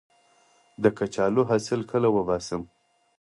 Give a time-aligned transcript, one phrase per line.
[0.83, 2.61] د کچالو حاصل کله وباسم؟